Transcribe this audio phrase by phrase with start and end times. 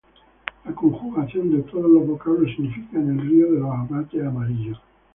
[0.65, 4.81] La conjugación de todos los vocablos significa "En el río de los amates amarillos".